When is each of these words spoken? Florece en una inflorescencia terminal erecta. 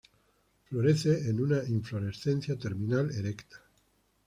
Florece 0.63 1.29
en 1.29 1.39
una 1.39 1.63
inflorescencia 1.63 2.57
terminal 2.57 3.11
erecta. 3.11 3.57